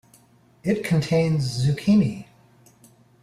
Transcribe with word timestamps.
It 0.63 0.83
contains 0.83 1.63
Zucchini. 1.67 2.25